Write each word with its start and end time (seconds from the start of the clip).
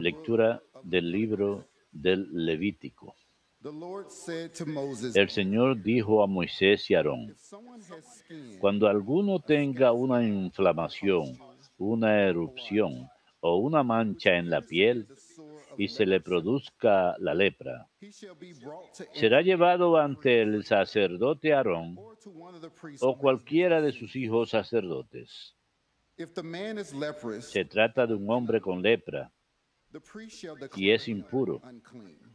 Lectura 0.00 0.62
del 0.82 1.10
libro 1.10 1.64
del 1.90 2.28
Levítico. 2.44 3.14
El 5.14 5.30
Señor 5.30 5.82
dijo 5.82 6.22
a 6.22 6.26
Moisés 6.26 6.90
y 6.90 6.94
Aarón, 6.94 7.34
cuando 8.60 8.86
alguno 8.86 9.40
tenga 9.40 9.92
una 9.92 10.22
inflamación, 10.22 11.38
una 11.78 12.20
erupción 12.28 13.08
o 13.40 13.56
una 13.56 13.82
mancha 13.82 14.36
en 14.36 14.50
la 14.50 14.60
piel 14.60 15.08
y 15.78 15.88
se 15.88 16.04
le 16.04 16.20
produzca 16.20 17.16
la 17.18 17.34
lepra, 17.34 17.88
será 19.14 19.40
llevado 19.42 19.96
ante 19.96 20.42
el 20.42 20.64
sacerdote 20.64 21.54
Aarón 21.54 21.96
o 23.00 23.18
cualquiera 23.18 23.80
de 23.80 23.92
sus 23.92 24.14
hijos 24.16 24.50
sacerdotes. 24.50 25.57
Se 27.40 27.64
trata 27.64 28.06
de 28.06 28.14
un 28.14 28.30
hombre 28.30 28.60
con 28.60 28.82
lepra 28.82 29.30
y 30.76 30.90
es 30.90 31.08
impuro. 31.08 31.62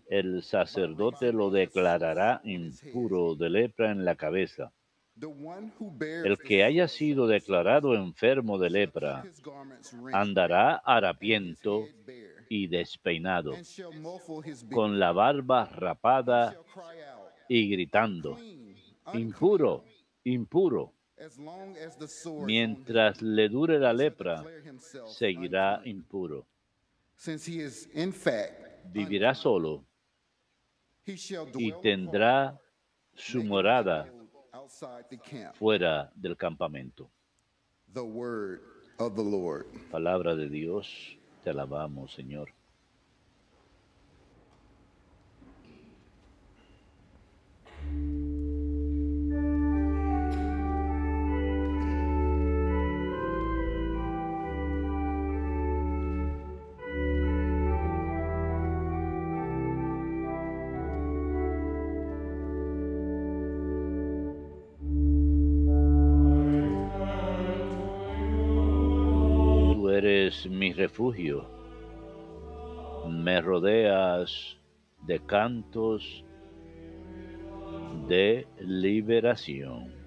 El 0.07 0.41
sacerdote 0.43 1.33
lo 1.33 1.49
declarará 1.49 2.41
impuro 2.43 3.35
de 3.35 3.49
lepra 3.49 3.91
en 3.91 4.05
la 4.05 4.15
cabeza. 4.15 4.71
El 5.15 6.37
que 6.39 6.63
haya 6.63 6.87
sido 6.87 7.27
declarado 7.27 7.93
enfermo 7.93 8.57
de 8.57 8.69
lepra 8.69 9.23
andará 10.11 10.77
harapiento 10.77 11.85
y 12.49 12.67
despeinado, 12.67 13.53
con 14.71 14.99
la 14.99 15.11
barba 15.11 15.65
rapada 15.65 16.57
y 17.47 17.69
gritando, 17.69 18.39
impuro, 19.13 19.83
impuro. 20.23 20.93
Mientras 22.45 23.21
le 23.21 23.49
dure 23.49 23.79
la 23.79 23.93
lepra, 23.93 24.43
seguirá 25.07 25.81
impuro. 25.85 26.45
Since 27.15 27.47
he 27.47 27.61
is 27.63 27.89
in 27.93 28.11
fact 28.11 28.63
Vivirá 28.91 29.33
solo 29.33 29.85
y 31.05 31.71
tendrá 31.81 32.59
su 33.15 33.43
morada 33.43 34.11
outside 34.51 35.05
the 35.09 35.17
camp. 35.17 35.55
fuera 35.55 36.11
del 36.15 36.35
campamento. 36.35 37.09
The 37.93 38.01
word 38.01 38.61
of 38.97 39.15
the 39.15 39.23
Lord. 39.23 39.65
Palabra 39.91 40.35
de 40.35 40.49
Dios, 40.49 41.17
te 41.43 41.51
alabamos, 41.51 42.13
Señor. 42.13 42.49
Refugio. 70.83 71.45
Me 73.07 73.41
rodeas 73.41 74.57
de 75.07 75.17
cantos 75.19 76.25
de 78.09 78.45
liberación. 78.59 80.02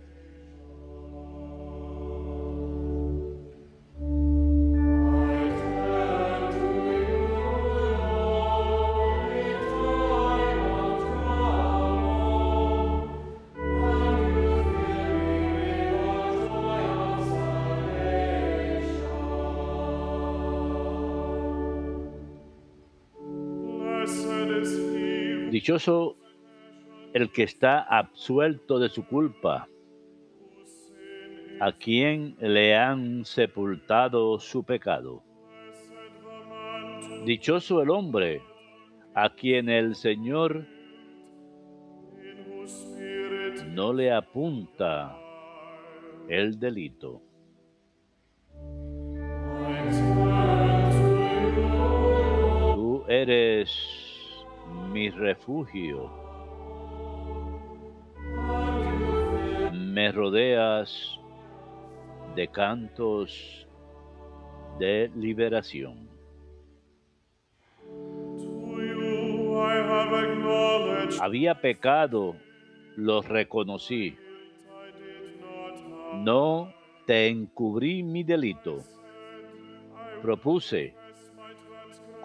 Dichoso 25.66 26.16
el 27.12 27.32
que 27.32 27.42
está 27.42 27.80
absuelto 27.80 28.78
de 28.78 28.88
su 28.88 29.04
culpa, 29.04 29.68
a 31.58 31.72
quien 31.72 32.36
le 32.38 32.76
han 32.76 33.24
sepultado 33.24 34.38
su 34.38 34.62
pecado. 34.62 35.24
Dichoso 37.24 37.82
el 37.82 37.90
hombre 37.90 38.42
a 39.12 39.30
quien 39.30 39.68
el 39.68 39.96
Señor 39.96 40.68
no 43.66 43.92
le 43.92 44.12
apunta 44.12 45.18
el 46.28 46.60
delito. 46.60 47.20
Tú 52.76 53.04
eres 53.08 53.95
mi 54.96 55.10
refugio. 55.10 56.10
Me 59.74 60.10
rodeas 60.10 61.20
de 62.34 62.48
cantos 62.48 63.68
de 64.78 65.10
liberación. 65.14 66.08
Había 71.20 71.60
pecado, 71.60 72.34
lo 72.96 73.20
reconocí. 73.20 74.16
No 76.24 76.72
te 77.04 77.28
encubrí 77.28 78.02
mi 78.02 78.24
delito. 78.24 78.82
Propuse, 80.22 80.95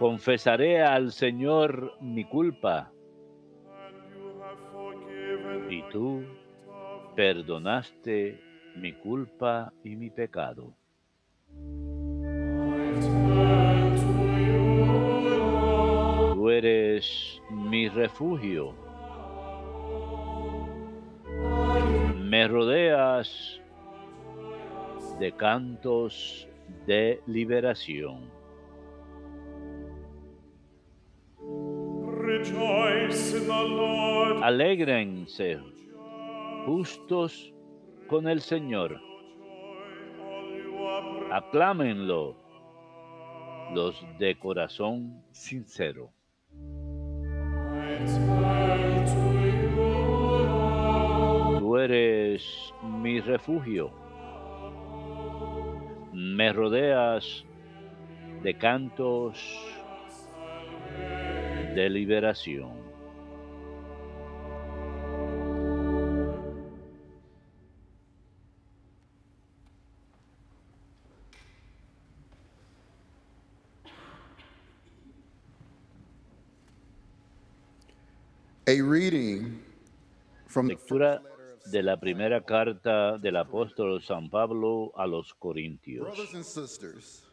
confesaré 0.01 0.81
al 0.81 1.11
Señor 1.11 1.93
mi 2.01 2.25
culpa 2.25 2.91
y 5.69 5.83
tú 5.91 6.23
perdonaste 7.15 8.41
mi 8.77 8.93
culpa 8.93 9.71
y 9.83 9.95
mi 9.95 10.09
pecado. 10.09 10.73
Tú 16.33 16.49
eres 16.49 17.39
mi 17.51 17.87
refugio. 17.87 18.73
Me 22.23 22.47
rodeas 22.47 23.61
de 25.19 25.31
cantos 25.33 26.47
de 26.87 27.21
liberación. 27.27 28.40
Alégrense 34.43 35.59
justos 36.65 37.53
con 38.07 38.27
el 38.27 38.41
Señor. 38.41 38.99
Aclámenlo 41.31 42.35
los 43.73 43.95
de 44.19 44.37
corazón 44.37 45.23
sincero. 45.31 46.11
Tú 51.59 51.77
eres 51.77 52.73
mi 52.83 53.21
refugio. 53.21 53.91
Me 56.13 56.51
rodeas 56.51 57.45
de 58.43 58.53
cantos 58.57 59.39
de 61.75 61.89
liberación. 61.89 62.80
Lectura 80.67 81.21
de 81.65 81.83
la 81.83 81.99
primera 81.99 82.41
carta 82.43 83.17
del 83.17 83.35
apóstol 83.37 84.01
San 84.01 84.29
Pablo 84.29 84.91
a 84.95 85.05
los 85.07 85.33
Corintios. 85.33 86.05
Brothers 86.05 86.33
and 86.33 86.43
sisters, 86.43 87.23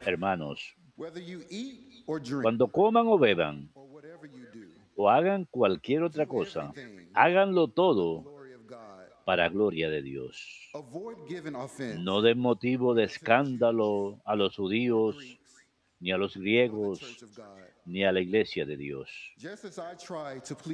Hermanos, 0.00 0.60
whether 0.96 1.20
you 1.20 1.42
eat 1.50 2.04
or 2.06 2.20
drink 2.20 2.42
cuando 2.42 2.68
coman 2.68 3.06
o 3.06 3.18
beban 3.18 3.68
or 3.74 3.86
whatever 3.86 4.26
you 4.26 4.46
do, 4.52 4.68
o 4.96 5.08
hagan 5.08 5.46
cualquier 5.50 6.02
otra 6.02 6.26
cosa, 6.26 6.72
háganlo 7.14 7.68
todo 7.68 8.22
glory 8.22 8.54
of 8.54 8.66
God, 8.66 8.78
para 9.24 9.48
gloria 9.48 9.90
de 9.90 10.02
Dios. 10.02 10.70
avoid 10.74 11.16
giving 11.28 11.54
offense 11.54 11.98
No 11.98 12.22
den 12.22 12.38
motivo 12.38 12.94
de 12.94 13.04
escándalo 13.04 14.20
a 14.24 14.36
los 14.36 14.56
judíos 14.56 15.16
ni 16.00 16.12
a 16.12 16.16
los 16.16 16.36
griegos, 16.36 17.00
ni 17.84 18.04
a 18.04 18.12
la 18.12 18.20
iglesia 18.20 18.64
de 18.64 18.76
Dios. 18.76 19.10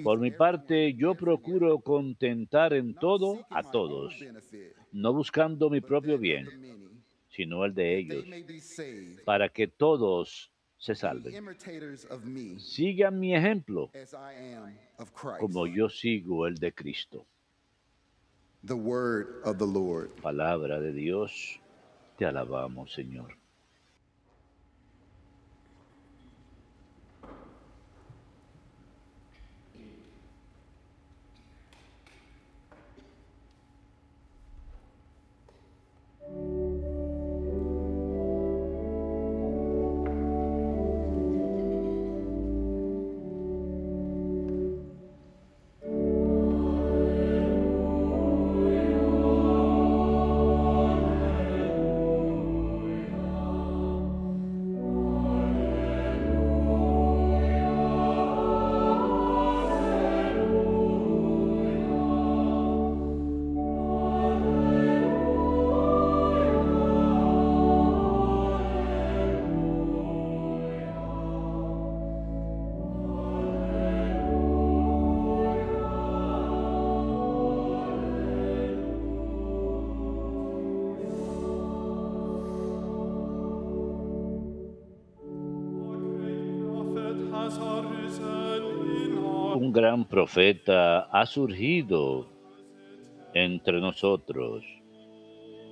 Por 0.02 0.18
mi 0.18 0.30
parte, 0.30 0.94
yo 0.94 1.14
procuro 1.14 1.80
contentar 1.80 2.72
en 2.72 2.94
todo 2.94 3.44
a 3.50 3.62
todos, 3.62 4.14
no 4.92 5.12
buscando 5.12 5.68
mi 5.68 5.80
propio 5.80 6.16
bien, 6.16 6.48
sino 7.28 7.64
el 7.64 7.74
de 7.74 7.98
ellos, 7.98 8.24
para 9.24 9.48
que 9.48 9.66
todos 9.66 10.50
se 10.78 10.94
salven. 10.94 11.34
Sigan 12.58 13.18
mi 13.18 13.34
ejemplo, 13.34 13.90
como 15.40 15.66
yo 15.66 15.88
sigo 15.88 16.46
el 16.46 16.54
de 16.54 16.72
Cristo. 16.72 17.26
The 18.64 18.74
word 18.74 19.42
of 19.44 19.58
the 19.58 19.66
Lord. 19.66 20.10
Palabra 20.20 20.80
de 20.80 20.92
Dios, 20.92 21.60
te 22.16 22.24
alabamos, 22.24 22.92
Señor. 22.92 23.36
Gran 89.96 90.04
profeta 90.04 91.08
ha 91.10 91.24
surgido 91.24 92.28
entre 93.32 93.80
nosotros 93.80 94.62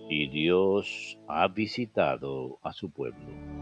y 0.09 0.29
Dios 0.31 1.19
ha 1.29 1.47
visitado 1.49 2.59
a 2.63 2.73
su 2.73 2.91
pueblo. 2.91 3.54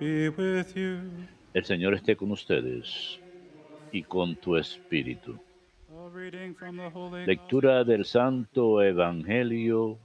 Be 0.00 0.30
with 0.30 0.74
you. 0.74 1.02
El 1.52 1.64
Señor 1.64 1.94
esté 1.94 2.16
con 2.16 2.30
ustedes 2.32 3.20
y 3.92 4.02
con 4.02 4.36
tu 4.36 4.56
espíritu. 4.56 5.38
Lectura 7.26 7.84
del 7.84 8.04
Santo 8.04 8.82
Evangelio 8.82 9.98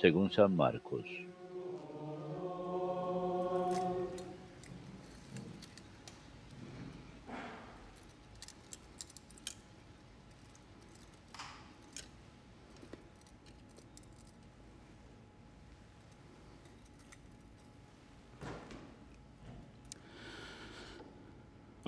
según 0.00 0.30
San 0.30 0.56
Marcos. 0.56 1.04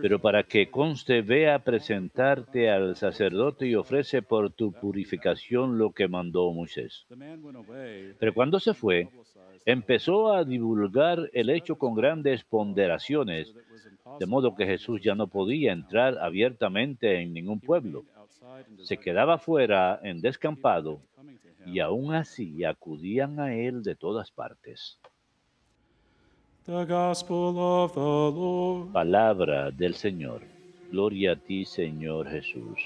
pero 0.00 0.20
para 0.20 0.44
que 0.44 0.70
conste, 0.70 1.22
ve 1.22 1.50
a 1.50 1.58
presentarte 1.58 2.70
al 2.70 2.94
sacerdote 2.96 3.66
y 3.66 3.74
ofrece 3.74 4.22
por 4.22 4.50
tu 4.52 4.72
purificación 4.72 5.78
lo 5.78 5.90
que 5.90 6.08
mandó 6.08 6.52
Moisés. 6.52 7.06
Pero 8.18 8.34
cuando 8.34 8.60
se 8.60 8.74
fue, 8.74 9.08
empezó 9.64 10.32
a 10.32 10.44
divulgar 10.44 11.30
el 11.32 11.50
hecho 11.50 11.76
con 11.76 11.94
grandes 11.94 12.44
ponderaciones, 12.44 13.54
de 14.20 14.26
modo 14.26 14.54
que 14.54 14.66
Jesús 14.66 15.00
ya 15.02 15.14
no 15.14 15.26
podía 15.26 15.72
entrar 15.72 16.18
abiertamente 16.18 17.20
en 17.20 17.32
ningún 17.32 17.60
pueblo. 17.60 18.04
Se 18.82 18.98
quedaba 18.98 19.38
fuera 19.38 20.00
en 20.02 20.20
descampado 20.20 21.00
y 21.66 21.80
aún 21.80 22.14
así 22.14 22.64
acudían 22.64 23.40
a 23.40 23.54
él 23.54 23.82
de 23.82 23.96
todas 23.96 24.30
partes. 24.30 24.98
The 26.68 26.84
Gospel 26.84 27.58
of 27.58 27.94
the 27.94 28.00
Lord. 28.00 28.92
Palabra 28.92 29.70
del 29.70 29.94
Señor. 29.94 30.42
Gloria 30.92 31.32
a 31.32 31.36
ti, 31.36 31.64
Señor 31.64 32.28
Jesús. 32.28 32.78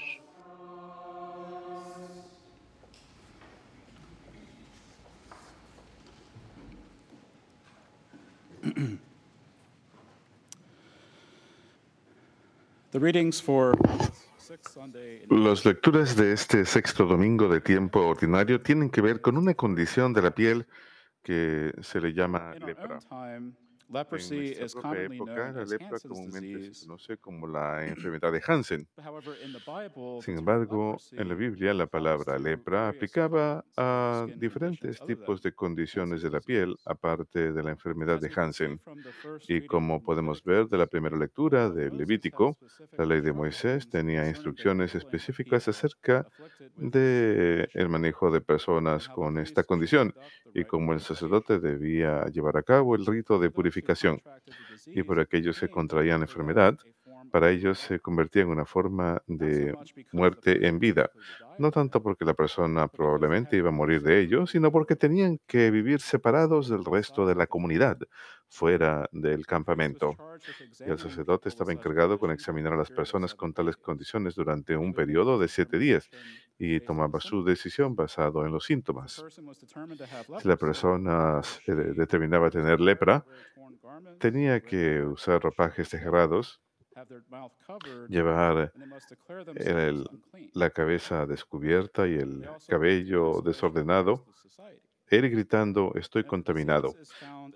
Las 15.29 15.65
lecturas 15.65 16.15
de 16.15 16.31
este 16.31 16.63
sexto 16.63 17.05
domingo 17.05 17.49
de 17.49 17.59
tiempo 17.59 17.99
ordinario 18.07 18.61
tienen 18.61 18.89
que 18.89 19.01
ver 19.01 19.19
con 19.19 19.35
una 19.35 19.55
condición 19.55 20.13
de 20.13 20.21
la 20.21 20.31
piel 20.31 20.67
que 21.21 21.73
se 21.81 21.99
le 21.99 22.13
llama 22.13 22.55
lepra. 22.55 22.99
En 23.93 24.59
nuestra 24.59 24.81
propia 24.81 25.03
época, 25.03 25.51
la 25.51 25.65
lepra 25.65 25.99
comúnmente 25.99 26.73
se 26.73 26.87
conoce 26.87 27.17
como 27.17 27.47
la 27.47 27.85
enfermedad 27.87 28.31
de 28.31 28.41
Hansen. 28.45 28.87
Sin 30.21 30.37
embargo, 30.39 30.97
en 31.11 31.29
la 31.29 31.35
Biblia 31.35 31.73
la 31.73 31.87
palabra 31.87 32.37
lepra 32.39 32.89
aplicaba 32.89 33.63
a 33.77 34.27
diferentes 34.37 34.99
tipos 35.05 35.41
de 35.41 35.53
condiciones 35.53 36.21
de 36.21 36.29
la 36.29 36.41
piel, 36.41 36.75
aparte 36.85 37.51
de 37.51 37.63
la 37.63 37.71
enfermedad 37.71 38.19
de 38.19 38.31
Hansen. 38.35 38.81
Y 39.47 39.65
como 39.65 40.01
podemos 40.03 40.43
ver 40.43 40.67
de 40.67 40.77
la 40.77 40.87
primera 40.87 41.17
lectura 41.17 41.69
de 41.69 41.89
Levítico, 41.89 42.57
la 42.97 43.05
ley 43.05 43.21
de 43.21 43.33
Moisés 43.33 43.89
tenía 43.89 44.27
instrucciones 44.27 44.95
específicas 44.95 45.67
acerca 45.67 45.93
afflicted 46.13 46.71
with 46.75 46.91
this 46.91 46.93
de 46.93 46.93
condition, 46.93 47.69
el 47.73 47.89
manejo 47.89 48.31
de 48.31 48.41
personas 48.41 49.09
con 49.09 49.37
esta 49.37 49.63
condición 49.63 50.13
y 50.53 50.65
cómo 50.65 50.93
el 50.93 50.99
sacerdote 50.99 51.59
debía 51.59 52.25
llevar 52.25 52.57
a 52.57 52.63
cabo 52.63 52.95
el 52.95 53.05
rito 53.05 53.39
de 53.39 53.47
who 53.47 53.63
Y 54.93 55.03
por 55.03 55.19
aquellos 55.19 55.59
que 55.59 55.69
contraían 55.69 56.21
enfermedad, 56.21 56.77
para 57.31 57.49
ellos 57.51 57.79
se 57.79 57.99
convertía 57.99 58.43
en 58.43 58.49
una 58.49 58.65
forma 58.65 59.21
de 59.27 59.73
muerte 60.11 60.67
en 60.67 60.79
vida. 60.79 61.11
No 61.57 61.71
tanto 61.71 62.01
porque 62.01 62.25
la 62.25 62.33
persona 62.33 62.87
probablemente 62.87 63.57
iba 63.57 63.69
a 63.69 63.71
morir 63.71 64.01
de 64.01 64.19
ello, 64.21 64.45
sino 64.47 64.71
porque 64.71 64.95
tenían 64.95 65.39
que 65.47 65.71
vivir 65.71 66.01
separados 66.01 66.69
del 66.69 66.85
resto 66.85 67.25
de 67.25 67.35
la 67.35 67.47
comunidad, 67.47 67.97
fuera 68.49 69.07
del 69.11 69.45
campamento. 69.47 70.19
El 70.83 70.99
sacerdote 70.99 71.49
estaba 71.49 71.73
encargado 71.73 72.19
con 72.19 72.31
examinar 72.31 72.73
a 72.73 72.77
las 72.77 72.91
personas 72.91 73.35
con 73.35 73.53
tales 73.53 73.77
condiciones 73.77 74.35
durante 74.35 74.75
un 74.77 74.93
periodo 74.93 75.39
de 75.39 75.47
siete 75.47 75.77
días 75.79 76.09
y 76.57 76.81
tomaba 76.81 77.19
su 77.19 77.43
decisión 77.43 77.95
basado 77.95 78.45
en 78.45 78.51
los 78.51 78.65
síntomas. 78.65 79.25
Si 80.35 80.47
la 80.47 80.57
persona 80.57 81.41
de- 81.65 81.93
determinaba 81.93 82.49
tener 82.49 82.79
lepra, 82.79 83.25
tenía 84.19 84.61
que 84.61 85.01
usar 85.03 85.41
ropajes 85.41 85.89
cerrados, 85.89 86.61
llevar 88.09 88.71
el- 89.55 90.07
la 90.53 90.69
cabeza 90.69 91.25
descubierta 91.25 92.07
y 92.07 92.15
el 92.15 92.43
cabello 92.67 93.41
desordenado, 93.41 94.25
ir 95.15 95.29
gritando, 95.29 95.93
estoy 95.95 96.23
contaminado. 96.23 96.93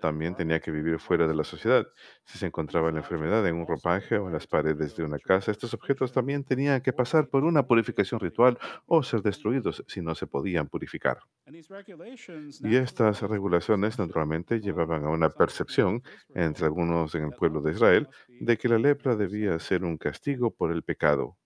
También 0.02 0.36
tenía 0.36 0.60
que 0.60 0.72
vivir 0.72 1.00
fuera 1.00 1.28
de 1.28 1.36
la 1.36 1.44
sociedad. 1.44 1.88
Si 2.24 2.38
se 2.38 2.46
encontraba 2.46 2.92
la 2.92 3.00
enfermedad 3.00 3.46
en 3.48 3.56
un 3.56 3.68
ropaje 3.68 4.18
o 4.18 4.28
en 4.28 4.34
las 4.34 4.48
paredes 4.48 4.96
de 4.96 5.04
una 5.04 5.20
casa, 5.20 5.52
estos 5.52 5.74
objetos 5.74 6.12
también 6.12 6.44
tenían 6.44 6.82
que 6.82 6.94
pasar 6.94 7.30
por 7.30 7.44
una 7.44 7.66
purificación 7.66 8.20
ritual 8.20 8.58
o 8.86 9.04
ser 9.04 9.22
destruidos 9.22 9.84
si 9.88 10.02
no 10.02 10.14
se 10.16 10.28
podían 10.28 10.68
purificar. 10.68 11.20
Y 11.48 12.76
estas 12.76 13.22
regulaciones 13.22 13.98
naturalmente 13.98 14.60
llevaban 14.60 15.06
a 15.06 15.10
una 15.10 15.30
percepción 15.30 16.04
entre 16.34 16.66
algunos 16.66 17.16
en 17.16 17.24
el 17.24 17.32
pueblo 17.32 17.62
de 17.62 17.72
Israel 17.72 18.08
de 18.28 18.58
que 18.58 18.70
la 18.70 18.78
lepra 18.78 19.16
debía 19.16 19.58
ser 19.60 19.84
un 19.84 19.98
castigo 19.98 20.52
por 20.52 20.72
el 20.72 20.84
pecado. 20.84 21.38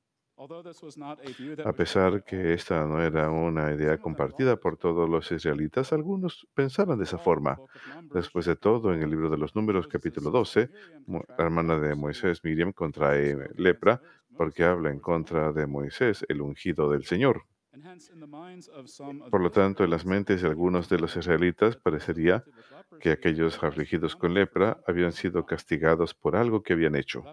A 1.68 1.74
pesar 1.74 2.24
que 2.24 2.54
esta 2.54 2.86
no 2.86 3.02
era 3.02 3.30
una 3.30 3.72
idea 3.74 3.98
compartida 3.98 4.56
por 4.58 4.78
todos 4.78 5.08
los 5.10 5.32
israelitas, 5.32 5.94
algunos 5.94 6.48
pensaban 6.54 6.98
de 6.98 7.04
esa 7.04 7.18
forma. 7.18 7.58
Después 8.16 8.46
de 8.46 8.56
todo, 8.56 8.94
en 8.94 9.02
el 9.02 9.10
libro 9.10 9.30
de 9.30 9.38
los 9.38 9.56
Números, 9.56 9.88
capítulo 9.88 10.32
12, 10.32 10.70
Mo- 11.08 11.24
la 11.38 11.44
hermana 11.46 11.80
de 11.80 11.96
Moisés, 11.96 12.44
Miriam, 12.44 12.72
contrae 12.74 13.38
lepra 13.56 14.02
porque 14.36 14.64
habla 14.64 14.90
en 14.90 15.00
contra 15.00 15.52
de 15.52 15.68
Moisés, 15.68 16.26
el 16.28 16.42
ungido 16.42 16.90
del 16.90 17.04
Señor. 17.06 17.44
Por 19.30 19.42
lo 19.42 19.50
tanto, 19.52 19.84
en 19.84 19.90
las 19.92 20.06
mentes 20.06 20.42
de 20.42 20.48
algunos 20.50 20.90
de 20.90 21.00
los 21.00 21.16
israelitas 21.16 21.78
parecería 21.78 22.44
que 23.02 23.12
aquellos 23.12 23.62
afligidos 23.62 24.16
con 24.16 24.34
lepra 24.34 24.78
habían 24.88 25.12
sido 25.12 25.46
castigados 25.46 26.14
por 26.14 26.36
algo 26.36 26.62
que 26.64 26.74
habían 26.74 26.96
hecho. 26.96 27.24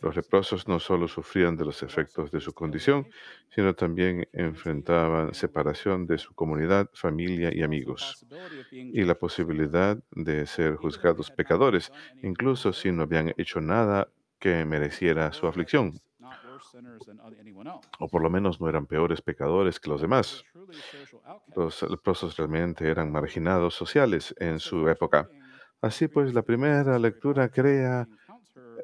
Los 0.00 0.16
leprosos 0.16 0.66
no 0.66 0.80
solo 0.80 1.06
sufrían 1.06 1.56
de 1.56 1.66
los 1.66 1.82
efectos 1.82 2.30
de 2.30 2.40
su 2.40 2.52
condición, 2.52 3.06
sino 3.54 3.74
también 3.74 4.26
enfrentaban 4.32 5.34
separación 5.34 6.06
de 6.06 6.18
su 6.18 6.34
comunidad, 6.34 6.88
familia 6.94 7.54
y 7.54 7.62
amigos, 7.62 8.26
y 8.70 9.02
la 9.02 9.14
posibilidad 9.14 9.98
de 10.10 10.46
ser 10.46 10.76
juzgados 10.76 11.30
pecadores, 11.30 11.92
incluso 12.22 12.72
si 12.72 12.90
no 12.90 13.02
habían 13.02 13.34
hecho 13.36 13.60
nada 13.60 14.08
que 14.38 14.64
mereciera 14.64 15.32
su 15.32 15.46
aflicción, 15.46 16.00
o 17.98 18.08
por 18.08 18.22
lo 18.22 18.30
menos 18.30 18.60
no 18.60 18.68
eran 18.68 18.86
peores 18.86 19.22
pecadores 19.22 19.80
que 19.80 19.90
los 19.90 20.00
demás. 20.00 20.44
Los 21.54 21.82
leprosos 21.82 22.36
realmente 22.36 22.88
eran 22.88 23.10
marginados 23.10 23.74
sociales 23.74 24.34
en 24.38 24.58
su 24.58 24.88
época. 24.88 25.28
Así 25.80 26.08
pues, 26.08 26.34
la 26.34 26.42
primera 26.42 26.98
lectura 26.98 27.48
crea 27.48 28.08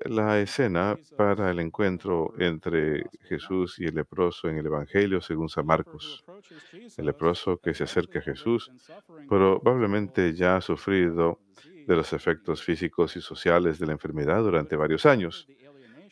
la 0.04 0.40
escena 0.40 0.98
para 1.16 1.50
el 1.50 1.60
encuentro 1.60 2.32
entre 2.38 3.04
Jesús 3.22 3.78
y 3.78 3.84
el 3.84 3.94
leproso 3.94 4.48
en 4.48 4.58
el 4.58 4.66
Evangelio 4.66 5.20
según 5.20 5.48
San 5.48 5.66
Marcos. 5.66 6.24
El 6.96 7.06
leproso 7.06 7.58
que 7.58 7.74
se 7.74 7.84
acerca 7.84 8.18
a 8.18 8.22
Jesús 8.22 8.70
probablemente 9.28 10.34
ya 10.34 10.56
ha 10.56 10.60
sufrido 10.60 11.38
de 11.86 11.96
los 11.96 12.12
efectos 12.12 12.62
físicos 12.62 13.16
y 13.16 13.20
sociales 13.20 13.78
de 13.78 13.86
la 13.86 13.92
enfermedad 13.92 14.42
durante 14.42 14.76
varios 14.76 15.06
años. 15.06 15.46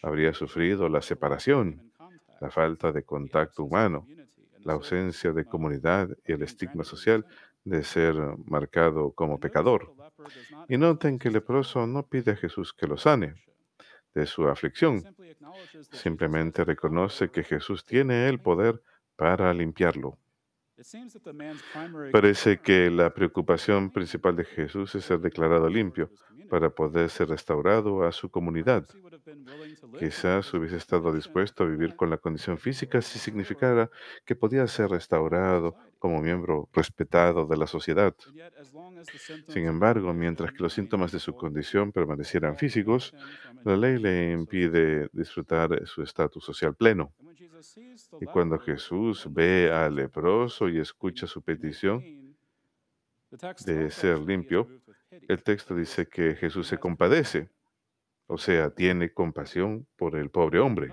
Habría 0.02 0.32
sufrido 0.32 0.88
la 0.88 1.02
separación, 1.02 1.92
la 2.40 2.50
falta 2.50 2.92
de 2.92 3.02
contacto 3.02 3.64
humano, 3.64 4.06
la 4.64 4.74
ausencia 4.74 5.32
de 5.32 5.44
comunidad 5.44 6.08
y 6.26 6.32
el 6.32 6.42
estigma 6.42 6.84
social 6.84 7.26
de 7.64 7.84
ser 7.84 8.14
marcado 8.46 9.12
como 9.12 9.38
pecador. 9.38 9.92
Y 10.68 10.76
noten 10.76 11.18
que 11.18 11.28
el 11.28 11.34
leproso 11.34 11.86
no 11.86 12.06
pide 12.06 12.32
a 12.32 12.36
Jesús 12.36 12.72
que 12.72 12.86
lo 12.86 12.96
sane 12.96 13.34
de 14.14 14.26
su 14.26 14.48
aflicción, 14.48 15.04
simplemente 15.92 16.64
reconoce 16.64 17.30
que 17.30 17.44
Jesús 17.44 17.84
tiene 17.84 18.28
el 18.28 18.40
poder 18.40 18.82
para 19.16 19.52
limpiarlo. 19.54 20.18
Parece 22.12 22.60
que 22.60 22.90
la 22.90 23.12
preocupación 23.12 23.90
principal 23.90 24.34
de 24.36 24.44
Jesús 24.44 24.94
es 24.94 25.04
ser 25.04 25.20
declarado 25.20 25.68
limpio 25.68 26.10
para 26.48 26.70
poder 26.70 27.10
ser 27.10 27.28
restaurado 27.28 28.02
a 28.04 28.12
su 28.12 28.30
comunidad. 28.30 28.86
Quizás 29.98 30.52
hubiese 30.54 30.76
estado 30.76 31.12
dispuesto 31.12 31.64
a 31.64 31.66
vivir 31.66 31.96
con 31.96 32.08
la 32.08 32.16
condición 32.16 32.58
física 32.58 33.02
si 33.02 33.18
significara 33.18 33.90
que 34.24 34.34
podía 34.34 34.66
ser 34.66 34.88
restaurado 34.90 35.76
como 36.00 36.20
miembro 36.20 36.68
respetado 36.72 37.46
de 37.46 37.56
la 37.56 37.66
sociedad. 37.68 38.14
Sin 39.48 39.66
embargo, 39.66 40.12
mientras 40.12 40.50
que 40.52 40.62
los 40.62 40.72
síntomas 40.72 41.12
de 41.12 41.20
su 41.20 41.34
condición 41.34 41.92
permanecieran 41.92 42.56
físicos, 42.56 43.14
la 43.64 43.76
ley 43.76 43.98
le 43.98 44.32
impide 44.32 45.08
disfrutar 45.12 45.86
su 45.86 46.02
estatus 46.02 46.42
social 46.42 46.74
pleno. 46.74 47.12
Y 48.20 48.24
cuando 48.24 48.58
Jesús 48.58 49.28
ve 49.30 49.70
al 49.70 49.94
leproso 49.94 50.68
y 50.68 50.78
escucha 50.78 51.26
su 51.26 51.42
petición 51.42 52.02
de 53.66 53.90
ser 53.90 54.18
limpio, 54.20 54.66
el 55.28 55.42
texto 55.42 55.74
dice 55.74 56.06
que 56.06 56.34
Jesús 56.34 56.66
se 56.66 56.78
compadece, 56.78 57.50
o 58.30 58.38
sea, 58.38 58.70
tiene 58.70 59.12
compasión 59.12 59.88
por 59.96 60.14
el 60.14 60.30
pobre 60.30 60.60
hombre. 60.60 60.92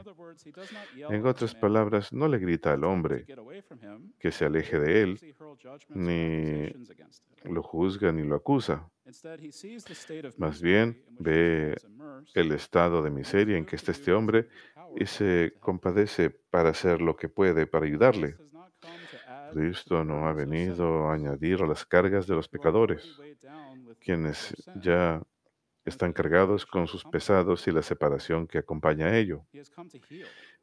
En 1.10 1.26
otras 1.28 1.54
palabras, 1.54 2.12
no 2.12 2.28
le 2.28 2.40
grita 2.40 2.74
al 2.74 2.84
hombre 2.84 3.26
que 4.20 4.32
se 4.32 4.46
aleje 4.46 4.80
de 4.80 5.04
él, 5.04 5.36
ni 5.90 6.68
lo 7.44 7.62
juzga 7.62 8.12
ni 8.12 8.24
lo 8.24 8.36
acusa. 8.36 8.90
Más 10.38 10.62
bien, 10.62 11.04
ve 11.20 11.78
el 12.34 12.52
estado 12.54 13.04
de 13.04 13.12
miseria 13.12 13.56
en 13.56 13.68
que 13.68 13.76
está 13.76 13.92
este 13.92 14.12
hombre 14.14 14.50
y 14.96 15.06
se 15.06 15.54
compadece 15.60 16.32
para 16.32 16.70
hacer 16.70 17.02
lo 17.02 17.16
que 17.16 17.30
puede 17.30 17.68
para 17.68 17.86
ayudarle. 17.86 18.36
Cristo 19.54 20.04
no 20.04 20.28
ha 20.28 20.34
venido 20.34 21.08
a 21.08 21.14
añadir 21.14 21.62
a 21.62 21.68
las 21.68 21.86
cargas 21.86 22.26
de 22.26 22.34
los 22.34 22.50
pecadores, 22.50 23.16
quienes 24.00 24.56
ya 24.82 25.22
están 25.90 26.14
cargados 26.14 26.66
con 26.66 26.88
sus 26.88 27.04
pesados 27.06 27.68
y 27.68 27.72
la 27.72 27.82
separación 27.82 28.48
que 28.48 28.60
acompaña 28.60 29.08
a 29.08 29.18
ello. 29.18 29.46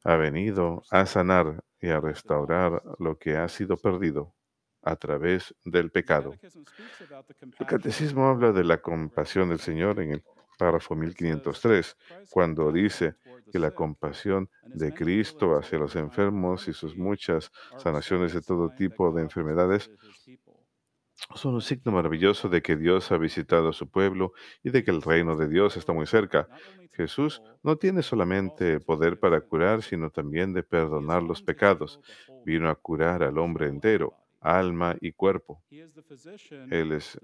Ha 0.04 0.16
venido 0.16 0.82
a 0.90 1.06
sanar 1.06 1.62
y 1.80 1.88
a 1.88 2.00
restaurar 2.00 2.82
lo 2.98 3.18
que 3.18 3.36
ha 3.36 3.48
sido 3.48 3.76
perdido 3.76 4.34
a 4.82 4.96
través 4.96 5.54
del 5.64 5.90
pecado. 5.90 6.34
El 7.58 7.66
catecismo 7.66 8.28
habla 8.28 8.52
de 8.52 8.64
la 8.64 8.82
compasión 8.82 9.48
del 9.48 9.60
Señor 9.60 10.00
en 10.00 10.12
el 10.12 10.22
párrafo 10.58 10.94
1503, 10.94 11.96
cuando 12.30 12.70
dice 12.70 13.16
que 13.50 13.58
la 13.58 13.72
compasión 13.72 14.48
de 14.62 14.92
Cristo 14.92 15.56
hacia 15.56 15.78
los 15.78 15.96
enfermos 15.96 16.68
y 16.68 16.72
sus 16.72 16.96
muchas 16.96 17.50
sanaciones 17.78 18.34
de 18.34 18.42
todo 18.42 18.70
tipo 18.70 19.10
de 19.12 19.22
enfermedades 19.22 19.90
son 21.34 21.54
un 21.54 21.62
signo 21.62 21.90
maravilloso 21.92 22.48
de 22.48 22.62
que 22.62 22.76
Dios 22.76 23.10
ha 23.10 23.16
visitado 23.16 23.68
a 23.70 23.72
su 23.72 23.88
pueblo 23.88 24.32
y 24.62 24.70
de 24.70 24.84
que 24.84 24.90
el 24.90 25.02
reino 25.02 25.36
de 25.36 25.48
Dios 25.48 25.76
está 25.76 25.92
muy 25.92 26.06
cerca. 26.06 26.48
Jesús 26.92 27.42
no 27.62 27.76
tiene 27.76 28.02
solamente 28.02 28.78
poder 28.80 29.18
para 29.18 29.40
curar, 29.40 29.82
sino 29.82 30.10
también 30.10 30.52
de 30.52 30.62
perdonar 30.62 31.22
los 31.22 31.42
pecados. 31.42 32.00
Vino 32.44 32.68
a 32.68 32.74
curar 32.74 33.22
al 33.22 33.38
hombre 33.38 33.66
entero, 33.68 34.14
alma 34.40 34.96
y 35.00 35.12
cuerpo. 35.12 35.62
Él 36.70 36.92
es 36.92 37.18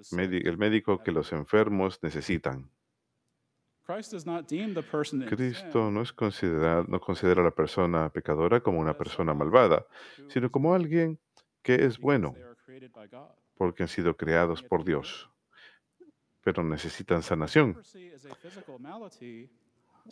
el 0.44 0.58
médico 0.58 1.02
que 1.02 1.12
los 1.12 1.32
enfermos 1.32 2.02
necesitan. 2.02 2.68
Cristo 5.28 5.90
no, 5.90 6.02
es 6.02 6.12
considera- 6.12 6.84
no 6.88 7.00
considera 7.00 7.42
a 7.42 7.44
la 7.44 7.50
persona 7.50 8.08
pecadora 8.10 8.60
como 8.60 8.78
una 8.80 8.96
persona 8.96 9.34
malvada, 9.34 9.84
sino 10.28 10.50
como 10.50 10.74
alguien 10.74 11.18
que 11.62 11.74
es 11.84 11.98
bueno, 11.98 12.34
porque 13.60 13.82
han 13.82 13.90
sido 13.90 14.16
creados 14.16 14.62
por 14.62 14.86
Dios, 14.86 15.28
pero 16.42 16.64
necesitan 16.64 17.22
sanación. 17.22 17.78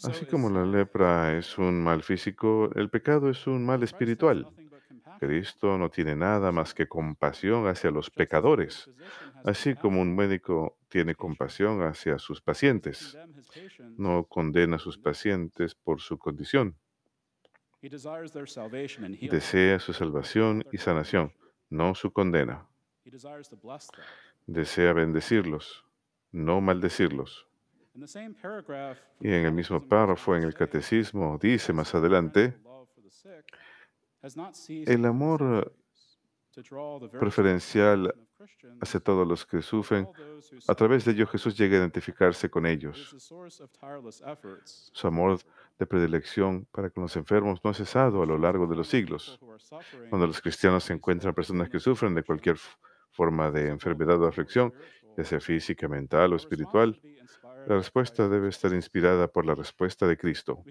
Así 0.02 0.26
como 0.26 0.50
la 0.50 0.66
lepra 0.66 1.38
es 1.38 1.56
un 1.56 1.82
mal 1.82 2.02
físico, 2.02 2.68
el 2.74 2.90
pecado 2.90 3.30
es 3.30 3.46
un 3.46 3.64
mal 3.64 3.82
espiritual. 3.82 4.46
Cristo 5.18 5.78
no 5.78 5.88
tiene 5.88 6.14
nada 6.14 6.52
más 6.52 6.74
que 6.74 6.88
compasión 6.88 7.66
hacia 7.68 7.90
los 7.90 8.10
pecadores, 8.10 8.90
así 9.46 9.74
como 9.74 10.02
un 10.02 10.14
médico 10.14 10.76
tiene 10.90 11.14
compasión 11.14 11.82
hacia 11.82 12.18
sus 12.18 12.42
pacientes. 12.42 13.16
No 13.96 14.24
condena 14.24 14.76
a 14.76 14.78
sus 14.78 14.98
pacientes 14.98 15.74
por 15.74 16.02
su 16.02 16.18
condición. 16.18 16.76
Desea 17.80 19.78
su 19.78 19.94
salvación 19.94 20.66
y 20.70 20.76
sanación, 20.76 21.32
no 21.70 21.94
su 21.94 22.12
condena. 22.12 22.68
Desea 24.46 24.92
bendecirlos, 24.92 25.84
no 26.32 26.60
maldecirlos. 26.60 27.46
Y 29.20 29.28
en 29.28 29.44
el 29.46 29.52
mismo 29.52 29.80
párrafo, 29.86 30.36
en 30.36 30.42
el 30.44 30.54
catecismo, 30.54 31.38
dice 31.40 31.72
más 31.72 31.94
adelante, 31.94 32.54
el 34.86 35.04
amor 35.04 35.72
preferencial 37.20 38.14
hacia 38.80 39.00
todos 39.00 39.26
los 39.26 39.44
que 39.46 39.62
sufren, 39.62 40.06
a 40.68 40.74
través 40.74 41.04
de 41.04 41.12
ello 41.12 41.26
Jesús 41.26 41.56
llega 41.56 41.76
a 41.76 41.80
identificarse 41.80 42.48
con 42.48 42.66
ellos. 42.66 43.14
Su 44.92 45.06
amor 45.06 45.38
de 45.78 45.86
predilección 45.86 46.66
para 46.72 46.90
con 46.90 47.02
los 47.04 47.16
enfermos 47.16 47.60
no 47.64 47.70
ha 47.70 47.74
cesado 47.74 48.22
a 48.22 48.26
lo 48.26 48.38
largo 48.38 48.66
de 48.66 48.76
los 48.76 48.88
siglos. 48.88 49.38
Cuando 50.10 50.26
los 50.26 50.40
cristianos 50.40 50.88
encuentran 50.90 51.34
personas 51.34 51.68
que 51.68 51.78
sufren 51.80 52.14
de 52.14 52.22
cualquier 52.22 52.56
f- 52.56 52.76
forma 53.10 53.50
de 53.50 53.68
enfermedad 53.68 54.20
o 54.22 54.26
aflicción, 54.26 54.72
ya 55.16 55.24
sea 55.24 55.40
física, 55.40 55.88
mental 55.88 56.32
o 56.32 56.36
espiritual, 56.36 56.98
la 57.64 57.76
respuesta 57.76 58.28
debe 58.28 58.48
estar 58.48 58.72
inspirada 58.72 59.28
por 59.28 59.44
la 59.46 59.54
respuesta 59.54 60.06
de 60.06 60.16
Cristo. 60.16 60.66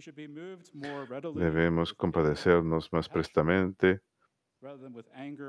Debemos 1.33 1.93
compadecernos 1.93 2.91
más 2.91 3.09
prestamente 3.09 4.01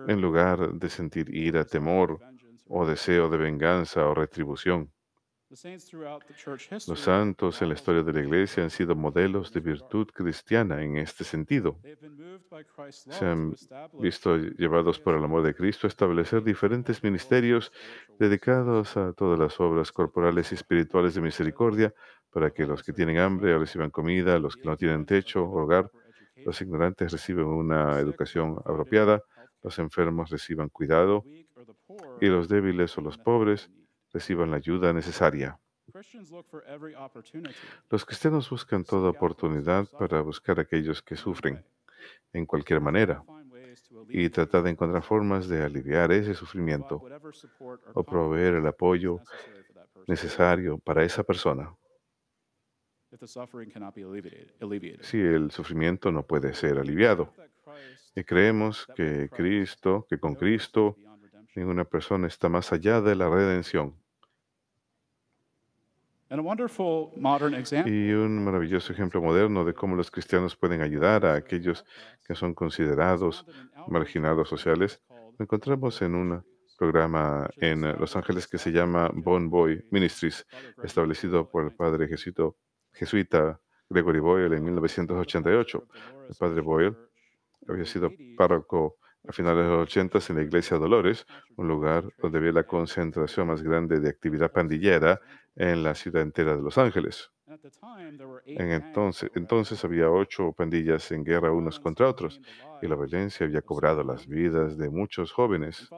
en 0.07 0.21
lugar 0.21 0.75
de 0.75 0.89
sentir 0.91 1.35
ira, 1.35 1.65
temor 1.65 2.23
o 2.67 2.87
deseo 2.87 3.29
de 3.31 3.39
venganza 3.39 4.07
o 4.07 4.15
retribución. 4.15 4.93
Los 5.51 7.01
santos 7.01 7.63
en 7.63 7.69
la 7.69 7.75
historia 7.75 8.03
de 8.03 8.13
la 8.13 8.21
Iglesia 8.21 8.63
han 8.63 8.69
sido 8.69 8.95
modelos 8.95 9.51
de 9.51 9.61
virtud 9.61 10.09
cristiana 10.09 10.83
en 10.83 10.99
este 10.99 11.25
sentido. 11.25 11.79
Se 12.89 13.25
han 13.25 13.55
visto 13.99 14.37
llevados 14.37 15.01
por 15.01 15.15
el 15.15 15.25
amor 15.25 15.43
de 15.43 15.55
Cristo 15.55 15.87
a 15.87 15.89
establecer 15.89 16.45
diferentes 16.45 17.03
ministerios 17.03 17.73
dedicados 18.19 18.99
a 18.99 19.15
todas 19.15 19.39
las 19.39 19.59
obras 19.59 19.91
corporales 19.91 20.53
y 20.53 20.55
espirituales 20.55 21.15
de 21.15 21.23
misericordia 21.23 21.95
para 22.31 22.51
que 22.51 22.67
los 22.67 22.83
que 22.83 22.93
tienen 22.93 23.17
hambre 23.17 23.59
reciban 23.59 23.91
comida, 23.91 24.39
los 24.39 24.55
que 24.55 24.65
no 24.65 24.77
tienen 24.77 25.07
techo 25.07 25.45
o 25.45 25.63
hogar, 25.63 25.91
los 26.45 26.61
ignorantes 26.61 27.11
reciban 27.11 27.47
una 27.47 27.99
educación 27.99 28.59
apropiada, 28.67 29.23
los 29.63 29.79
enfermos 29.79 30.29
reciban 30.29 30.69
cuidado 30.69 31.25
y 32.21 32.27
los 32.27 32.49
débiles 32.51 32.97
o 32.99 33.01
los 33.01 33.17
pobres 33.17 33.71
reciban 34.13 34.51
la 34.51 34.57
ayuda 34.57 34.93
necesaria. 34.93 35.59
Los 37.91 38.05
cristianos 38.05 38.51
buscan 38.51 38.85
toda 38.85 39.11
oportunidad 39.11 39.89
para 39.99 40.21
buscar 40.21 40.59
a 40.59 40.63
aquellos 40.63 41.03
que 41.03 41.17
sufren 41.17 41.65
en 42.33 42.47
cualquier 42.47 42.81
manera 42.81 43.23
y 44.09 44.29
tratar 44.29 44.63
de 44.63 44.71
encontrar 44.71 45.03
formas 45.03 45.49
de 45.49 45.63
aliviar 45.63 46.13
ese 46.13 46.35
sufrimiento 46.35 47.03
o 47.95 48.05
proveer 48.05 48.55
el 48.55 48.67
apoyo 48.67 49.21
necesario 50.07 50.79
para 50.79 51.05
esa 51.05 51.23
persona. 51.23 51.75
Si 55.01 55.19
el 55.19 55.51
sufrimiento 55.51 56.13
no 56.13 56.23
puede 56.25 56.53
ser 56.55 56.79
aliviado. 56.79 57.33
Y 58.15 58.25
creemos 58.25 58.87
que 58.95 59.29
Cristo, 59.31 60.07
que 60.09 60.19
con 60.19 60.35
Cristo, 60.35 60.97
ninguna 61.59 61.85
persona 61.85 62.27
está 62.27 62.49
más 62.49 62.73
allá 62.73 63.01
de 63.01 63.15
la 63.15 63.29
redención. 63.29 63.95
Y 67.87 68.13
un 68.13 68.45
maravilloso 68.45 68.93
ejemplo 68.93 69.23
moderno 69.23 69.65
de 69.65 69.73
cómo 69.73 69.97
los 69.97 70.11
cristianos 70.11 70.57
pueden 70.57 70.83
ayudar 70.83 71.25
a 71.25 71.35
aquellos 71.35 71.87
que 72.27 72.35
son 72.35 72.53
considerados 72.55 73.47
marginados 73.89 74.49
sociales, 74.49 75.01
lo 75.39 75.43
encontramos 75.45 76.03
en 76.03 76.15
un 76.15 76.45
programa 76.77 77.49
en 77.57 77.85
eh, 77.85 77.95
Los 77.99 78.15
Ángeles 78.15 78.47
que 78.47 78.59
se 78.59 78.71
llama 78.73 79.11
Bon 79.15 79.49
Boy 79.49 79.85
Ministries, 79.91 80.47
establecido 80.85 81.49
por 81.51 81.65
el 81.65 81.73
padre 81.75 82.07
jesuito- 82.09 82.57
jesuita 82.93 83.61
Gregory 83.89 84.21
Boyle 84.21 84.53
en 84.55 84.63
1988. 84.65 85.89
El 86.29 86.35
padre 86.37 86.61
Boyle 86.61 86.95
había 87.67 87.87
sido 87.87 88.11
párroco 88.37 88.97
a 89.27 89.33
finales 89.33 89.65
de 89.65 89.71
los 89.71 89.83
80 89.83 90.19
en 90.29 90.37
la 90.37 90.43
iglesia 90.43 90.79
Dolores, 90.79 91.27
un 91.57 91.69
lugar 91.69 92.05
donde 92.19 92.39
había 92.39 92.53
la 92.53 92.65
concentración 92.65 93.49
más 93.49 93.63
grande 93.63 94.01
de 94.01 94.09
actividad 94.09 94.53
pandillera 94.53 95.21
en 95.57 95.83
la 95.83 95.95
ciudad 95.95 96.23
entera 96.23 96.57
de 96.57 96.63
Los 96.63 96.79
Ángeles. 96.79 97.31
En 98.45 98.71
entonces, 99.35 99.85
había 99.85 100.11
ocho 100.11 100.53
pandillas 100.53 101.11
en 101.13 101.25
guerra 101.25 101.51
unos 101.51 101.81
contra 101.81 102.09
otros 102.09 102.41
y 102.83 102.87
la 102.87 102.95
violencia 102.95 103.47
había 103.47 103.63
cobrado 103.63 104.05
las 104.05 104.27
vidas 104.27 104.77
de 104.77 104.91
muchos 104.91 105.33
jóvenes. 105.33 105.89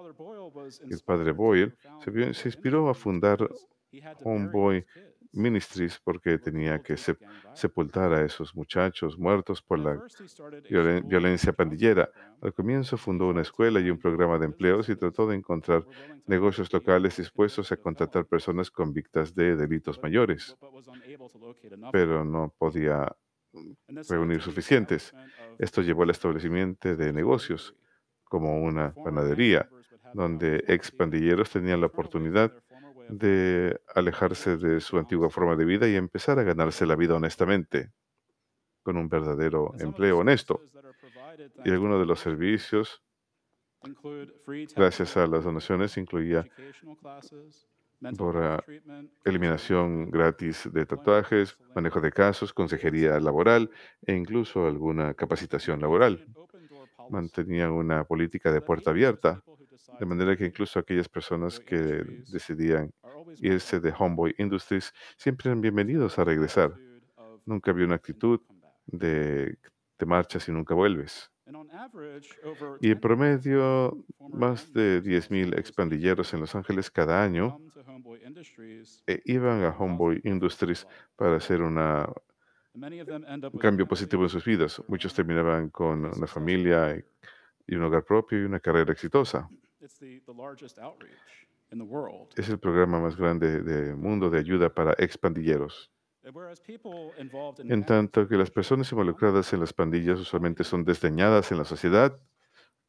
El 0.89 1.01
padre 1.05 1.33
Boyle 1.33 1.75
se, 2.05 2.35
se 2.35 2.49
inspiró 2.49 2.89
a 2.89 2.95
fundar 2.95 3.49
Homeboy 4.23 4.87
Ministries 5.33 6.01
porque 6.05 6.39
tenía 6.39 6.79
que 6.81 6.95
sep- 6.97 7.21
sepultar 7.53 8.13
a 8.13 8.25
esos 8.25 8.55
muchachos 8.55 9.19
muertos 9.19 9.63
por 9.63 9.79
la 9.79 10.01
violen- 10.69 11.03
violencia 11.07 11.53
pandillera. 11.53 12.11
Al 12.41 12.53
comienzo 12.55 12.97
fundó 12.99 13.29
una 13.29 13.43
escuela 13.43 13.81
y 13.81 13.91
un 13.91 13.99
programa 13.99 14.39
de 14.39 14.47
empleos 14.47 14.89
y 14.89 14.97
trató 14.97 15.27
de 15.29 15.37
encontrar 15.37 15.87
negocios 16.27 16.73
locales 16.73 17.17
dispuestos 17.17 17.73
a 17.73 17.77
contratar 17.77 18.27
personas 18.27 18.71
convictas 18.71 19.35
de 19.35 19.57
delitos 19.57 19.99
mayores, 20.03 20.57
pero 21.91 22.25
no 22.25 22.55
podía 22.59 23.17
reunir 24.09 24.43
suficientes. 24.43 25.15
Esto 25.59 25.83
llevó 25.83 26.05
al 26.05 26.11
establecimiento 26.11 26.97
de 26.97 27.13
negocios, 27.13 27.75
como 28.25 28.63
una 28.63 28.97
panadería, 29.03 29.73
donde 30.13 30.65
ex 30.69 30.93
pandilleros 30.93 31.51
tenían 31.51 31.81
la 31.81 31.87
oportunidad 31.89 32.55
de 33.09 33.80
alejarse 34.01 34.57
de 34.57 34.81
su 34.81 34.99
antigua 34.99 35.31
forma 35.31 35.57
de 35.57 35.65
vida 35.65 35.89
y 35.89 35.97
empezar 35.97 36.39
a 36.39 36.43
ganarse 36.43 36.87
la 36.87 36.97
vida 36.97 37.15
honestamente, 37.15 37.93
con 38.83 38.97
un 38.97 39.09
verdadero 39.09 39.73
empleo 39.79 40.19
honesto. 40.19 40.61
Y 41.65 41.71
algunos 41.71 42.01
de 42.01 42.07
los 42.07 42.21
servicios, 42.21 43.03
gracias 44.77 45.17
a 45.17 45.27
las 45.27 45.45
donaciones, 45.45 45.97
incluía 45.97 46.45
por 48.17 48.37
ah, 48.39 48.65
eliminación 49.25 50.11
gratis 50.11 50.69
de 50.73 50.87
tatuajes, 50.87 51.59
manejo 51.75 52.01
de 52.01 52.11
casos, 52.11 52.53
consejería 52.53 53.21
laboral 53.21 53.71
e 54.07 54.15
incluso 54.15 54.67
alguna 54.67 55.15
capacitación 55.15 55.81
laboral. 55.81 56.27
Mantenían 57.11 57.73
una 57.73 58.05
política 58.05 58.53
de 58.53 58.61
puerta 58.61 58.91
abierta, 58.91 59.43
de 59.99 60.07
manera 60.07 60.37
que 60.37 60.47
incluso 60.47 60.79
aquellas 60.79 61.09
personas 61.09 61.61
que 61.61 61.77
decidían 62.33 62.91
irse 63.43 63.81
de 63.81 63.93
Homeboy 63.97 64.35
Industries 64.39 64.93
siempre 65.17 65.49
eran 65.51 65.61
bienvenidos 65.61 66.19
a 66.19 66.25
regresar. 66.25 66.73
Nunca 67.47 67.71
había 67.71 67.87
una 67.87 67.97
actitud 67.97 68.41
de 68.87 69.57
te 69.97 70.07
marchas 70.07 70.49
y 70.49 70.53
nunca 70.53 70.75
vuelves. 70.75 71.31
Y 72.81 72.91
en 72.93 73.01
promedio, 73.01 74.05
más 74.39 74.73
de 74.73 75.03
10.000 75.03 75.53
expandilleros 75.59 76.33
en 76.33 76.41
Los 76.41 76.55
Ángeles 76.55 76.91
cada 76.91 77.23
año 77.23 77.59
eh, 79.07 79.21
iban 79.25 79.63
a 79.65 79.71
Homeboy 79.71 80.21
Industries 80.25 80.87
para 81.17 81.37
hacer 81.37 81.61
una, 81.63 82.09
un 83.53 83.59
cambio 83.61 83.87
positivo 83.89 84.23
en 84.23 84.29
sus 84.29 84.45
vidas. 84.45 84.81
Muchos 84.89 85.13
terminaban 85.13 85.71
con 85.71 86.05
una 86.07 86.27
familia 86.27 86.97
y- 86.97 87.05
y 87.67 87.75
un 87.75 87.83
hogar 87.83 88.05
propio 88.05 88.41
y 88.41 88.45
una 88.45 88.61
carrera 88.61 88.93
exitosa. 88.93 89.49
Es 92.37 92.49
el 92.49 92.59
programa 92.59 93.01
más 93.01 93.17
grande 93.17 93.63
del 93.63 93.97
mundo 93.97 94.31
de 94.31 94.39
ayuda 94.39 94.75
para 94.75 94.93
expandilleros. 94.99 95.91
En 97.59 97.87
tanto 97.87 98.29
que 98.29 98.37
las 98.37 98.51
personas 98.51 98.91
involucradas 98.93 99.53
en 99.53 99.61
las 99.61 99.73
pandillas 99.73 100.19
usualmente 100.21 100.65
son 100.65 100.85
desdeñadas 100.85 101.51
en 101.51 101.59
la 101.59 101.65
sociedad 101.65 102.19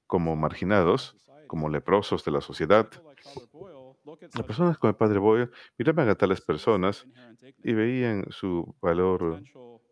como 0.07 0.35
marginados, 0.35 1.15
como 1.47 1.69
leprosos 1.69 2.25
de 2.25 2.31
la 2.31 2.41
sociedad. 2.41 2.89
Las 4.33 4.45
personas 4.45 4.77
como 4.77 4.89
el 4.89 4.97
padre 4.97 5.19
Boyle 5.19 5.49
miraban 5.77 6.09
a 6.09 6.15
tales 6.15 6.41
personas 6.41 7.05
y 7.63 7.73
veían 7.73 8.25
su 8.29 8.75
valor 8.81 9.41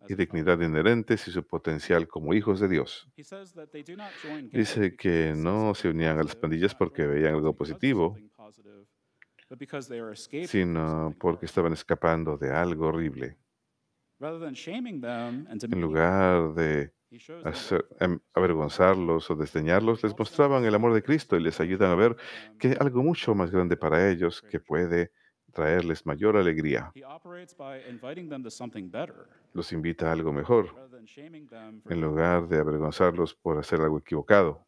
y 0.08 0.16
dignidad 0.16 0.60
inherentes 0.60 1.28
y 1.28 1.32
su 1.32 1.46
potencial 1.46 2.08
como 2.08 2.34
hijos 2.34 2.60
de 2.60 2.68
Dios. 2.68 3.08
Dice 4.52 4.96
que 4.96 5.34
no 5.36 5.76
se 5.76 5.90
unían 5.90 6.18
a 6.18 6.24
las 6.24 6.36
pandillas 6.36 6.74
porque 6.76 7.06
veían 7.06 7.36
algo 7.36 7.56
positivo, 7.56 8.18
sino 10.42 11.16
porque 11.20 11.46
estaban 11.46 11.74
escapando 11.74 12.38
de 12.38 12.52
algo 12.52 12.88
horrible. 12.88 13.38
En 15.72 15.82
lugar 15.82 16.54
de 16.56 16.94
hacer- 17.44 17.88
em, 18.00 18.20
avergonzarlos 18.34 19.30
o 19.32 19.36
desdeñarlos, 19.36 20.04
les 20.04 20.18
mostraban 20.18 20.66
el 20.66 20.76
amor 20.76 20.94
de 20.94 21.04
Cristo 21.04 21.38
y 21.38 21.42
les 21.42 21.60
ayudan 21.60 21.92
a 21.92 21.96
ver 21.96 22.16
que 22.58 22.76
algo 22.80 23.04
mucho 23.04 23.36
más 23.36 23.52
grande 23.52 23.78
para 23.78 24.10
ellos 24.10 24.44
que 24.48 24.60
puede 24.60 25.12
traerles 25.52 26.06
mayor 26.06 26.38
alegría. 26.38 26.92
Los 29.54 29.72
invita 29.72 30.10
a 30.10 30.12
algo 30.12 30.32
mejor, 30.32 30.76
en 31.90 32.02
lugar 32.02 32.48
de 32.48 32.60
avergonzarlos 32.60 33.36
por 33.36 33.58
hacer 33.58 33.82
algo 33.82 34.00
equivocado. 34.00 34.66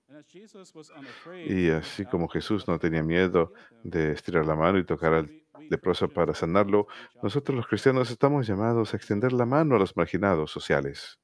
Y 1.48 1.70
así 1.70 2.06
como 2.06 2.28
Jesús 2.28 2.68
no 2.68 2.78
tenía 2.80 3.04
miedo 3.04 3.54
de 3.84 4.12
estirar 4.12 4.46
la 4.46 4.56
mano 4.56 4.78
y 4.80 4.86
tocar 4.86 5.14
al 5.14 5.44
leproso 5.70 6.10
para 6.10 6.34
sanarlo, 6.34 6.88
nosotros 7.22 7.56
los 7.56 7.68
cristianos 7.68 8.12
estamos 8.12 8.46
llamados 8.48 8.94
a 8.94 8.98
extender 8.98 9.32
la 9.34 9.46
mano 9.46 9.76
a 9.76 9.80
los 9.80 9.96
marginados 9.96 10.52
sociales 10.52 11.21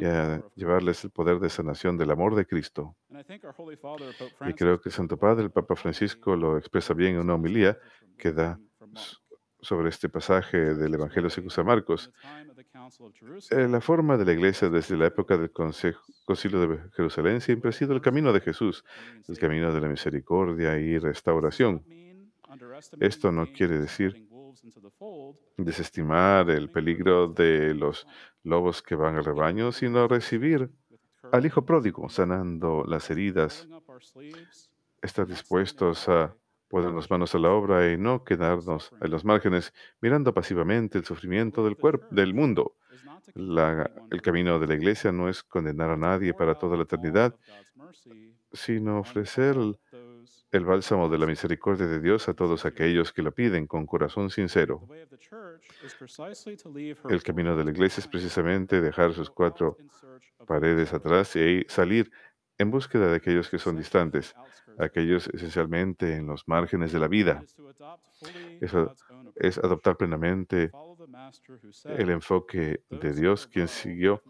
y 0.00 0.04
a 0.06 0.42
llevarles 0.56 1.04
el 1.04 1.10
poder 1.10 1.38
de 1.38 1.48
sanación 1.48 1.96
del 1.96 2.10
amor 2.10 2.34
de 2.34 2.44
Cristo. 2.44 2.96
Y 4.50 4.54
creo 4.54 4.80
que 4.80 4.88
el 4.88 4.92
Santo 4.94 5.16
Padre, 5.16 5.44
el 5.44 5.50
Papa 5.50 5.76
Francisco, 5.76 6.34
lo 6.36 6.58
expresa 6.58 6.92
bien 6.94 7.14
en 7.14 7.20
una 7.20 7.34
homilía 7.34 7.78
que 8.18 8.32
da 8.32 8.58
sobre 9.60 9.88
este 9.88 10.08
pasaje 10.08 10.74
del 10.74 10.92
Evangelio 10.94 11.30
según 11.30 11.50
San 11.50 11.64
Marcos. 11.66 12.10
Eh, 13.50 13.68
La 13.68 13.80
forma 13.80 14.16
de 14.18 14.24
la 14.26 14.32
Iglesia 14.32 14.68
desde 14.68 14.96
la 14.96 15.06
época 15.06 15.38
del 15.38 15.50
Consejo- 15.52 16.04
Concilio 16.26 16.60
de 16.68 16.78
Jerusalén 16.96 17.40
siempre 17.40 17.70
ha 17.70 17.72
sido 17.72 17.94
el 17.94 18.00
camino 18.02 18.32
de 18.32 18.40
Jesús, 18.40 18.84
el 19.28 19.38
camino 19.38 19.72
de 19.72 19.80
la 19.80 19.88
misericordia 19.88 20.76
y 20.78 20.98
restauración. 20.98 21.82
Esto 23.00 23.32
no 23.32 23.46
quiere 23.52 23.78
decir 23.78 24.28
desestimar 25.56 26.50
el 26.50 26.70
peligro 26.70 27.28
de 27.28 27.74
los 27.74 28.06
lobos 28.42 28.82
que 28.82 28.94
van 28.96 29.16
al 29.16 29.24
rebaño, 29.24 29.72
sino 29.72 30.08
recibir 30.08 30.70
al 31.32 31.46
Hijo 31.46 31.64
pródigo, 31.66 32.08
sanando 32.08 32.84
las 32.86 33.10
heridas, 33.10 33.68
estar 35.02 35.26
dispuestos 35.26 36.08
a 36.08 36.36
ponernos 36.68 37.10
manos 37.10 37.34
a 37.34 37.38
la 37.38 37.50
obra 37.50 37.92
y 37.92 37.98
no 37.98 38.24
quedarnos 38.24 38.94
en 39.00 39.10
los 39.10 39.24
márgenes 39.24 39.72
mirando 40.00 40.32
pasivamente 40.34 40.98
el 40.98 41.04
sufrimiento 41.04 41.64
del 41.64 41.76
cuerpo, 41.76 42.06
del 42.10 42.34
mundo. 42.34 42.76
La- 43.34 43.90
el 44.10 44.22
camino 44.22 44.58
de 44.60 44.66
la 44.68 44.74
iglesia 44.74 45.12
no 45.12 45.28
es 45.28 45.42
condenar 45.44 45.90
a 45.90 45.96
nadie 45.96 46.34
para 46.34 46.54
toda 46.56 46.76
la 46.76 46.84
eternidad, 46.84 47.38
sino 48.52 49.00
ofrecer 49.00 49.56
el, 50.54 50.64
bálsamo 50.64 51.08
de 51.08 51.18
la 51.18 51.26
misericordia 51.26 51.86
de 51.86 52.00
Dios 52.00 52.28
a 52.28 52.34
todos 52.34 52.64
aquellos 52.64 53.12
que 53.12 53.22
lo 53.22 53.32
piden 53.32 53.66
con 53.66 53.86
corazón 53.86 54.30
sincero. 54.30 54.86
El 57.08 57.22
camino 57.22 57.56
de 57.56 57.64
la 57.64 57.70
iglesia 57.70 58.00
es 58.00 58.08
precisamente 58.08 58.80
dejar 58.80 59.12
sus 59.12 59.30
cuatro 59.30 59.76
paredes 60.46 60.92
atrás 60.92 61.36
y 61.36 61.64
salir 61.68 62.10
en 62.58 62.70
búsqueda 62.70 63.08
de 63.08 63.16
aquellos 63.16 63.48
que 63.48 63.58
son 63.58 63.76
distantes, 63.76 64.34
aquellos 64.78 65.28
esencialmente 65.28 66.16
en 66.16 66.26
los 66.26 66.46
márgenes 66.46 66.92
de 66.92 66.98
la 67.00 67.08
vida. 67.08 67.42
Eso 68.60 68.94
es 69.34 69.58
adoptar 69.58 69.96
plenamente 69.96 70.70
el 71.84 72.10
enfoque 72.10 72.84
de 72.90 73.12
Dios, 73.12 73.46
quien 73.46 73.68
siguió, 73.68 74.22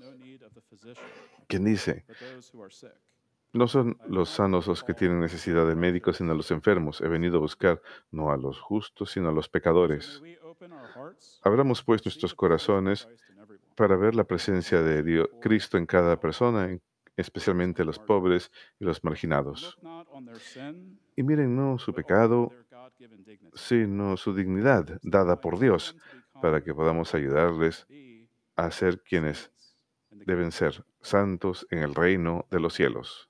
quien 1.46 1.64
dice, 1.64 2.04
no 3.54 3.68
son 3.68 3.98
los 4.06 4.30
sanos 4.30 4.66
los 4.66 4.84
que 4.84 4.94
tienen 4.94 5.20
necesidad 5.20 5.66
de 5.66 5.74
médicos, 5.76 6.18
sino 6.18 6.34
los 6.34 6.50
enfermos. 6.50 7.00
He 7.00 7.08
venido 7.08 7.38
a 7.38 7.40
buscar 7.40 7.80
no 8.10 8.30
a 8.30 8.36
los 8.36 8.60
justos, 8.60 9.12
sino 9.12 9.28
a 9.28 9.32
los 9.32 9.48
pecadores. 9.48 10.20
Abramos 11.42 11.82
pues 11.82 12.04
nuestros 12.04 12.34
corazones 12.34 13.08
para 13.76 13.96
ver 13.96 14.14
la 14.14 14.24
presencia 14.24 14.82
de 14.82 15.02
Dios, 15.02 15.28
Cristo 15.40 15.78
en 15.78 15.86
cada 15.86 16.18
persona, 16.20 16.70
en- 16.70 16.82
especialmente 17.16 17.84
los 17.84 17.98
pobres 17.98 18.50
y 18.80 18.84
los 18.84 19.02
marginados. 19.04 19.78
Y 21.16 21.22
miren 21.22 21.54
no 21.56 21.78
su 21.78 21.92
pecado, 21.94 22.50
sino 23.54 24.16
su 24.16 24.34
dignidad 24.34 24.98
dada 25.02 25.40
por 25.40 25.58
Dios, 25.58 25.96
para 26.40 26.62
que 26.62 26.74
podamos 26.74 27.14
ayudarles 27.14 27.86
a 28.56 28.70
ser 28.70 29.00
quienes 29.02 29.50
deben 30.10 30.50
ser 30.52 30.84
santos 31.02 31.66
en 31.70 31.78
el 31.80 31.94
reino 31.94 32.46
de 32.50 32.60
los 32.60 32.74
cielos. 32.74 33.28